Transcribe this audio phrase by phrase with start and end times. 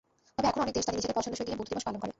[0.35, 2.09] তবে এখনো অনেক দেশ তাদের নিজেদের পছন্দসই দিনে বন্ধু দিবস পালন করে।